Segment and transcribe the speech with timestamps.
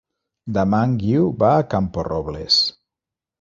[0.55, 2.59] Demà en Guiu va a Camporrobles.